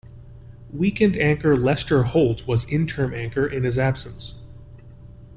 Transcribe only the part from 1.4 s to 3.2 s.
Lester Holt was interim